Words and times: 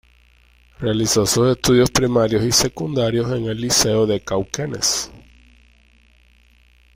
Realizó 0.79 1.27
sus 1.27 1.55
estudios 1.55 1.91
primarios 1.91 2.43
y 2.43 2.51
secundarios 2.51 3.29
en 3.33 3.45
el 3.45 3.61
Liceo 3.61 4.07
de 4.07 4.19
Cauquenes. 4.19 5.11